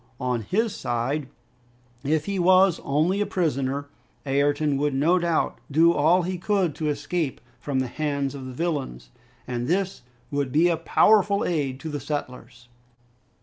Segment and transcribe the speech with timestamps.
[0.19, 1.29] On his side,
[2.03, 3.87] if he was only a prisoner,
[4.25, 8.51] Ayrton would no doubt do all he could to escape from the hands of the
[8.53, 9.11] villains,
[9.47, 10.01] and this
[10.31, 12.67] would be a powerful aid to the settlers!